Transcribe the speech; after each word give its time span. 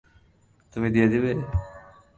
তুমি 0.73 0.87
দিয়ে 0.89 1.07
দেবে? 1.07 1.31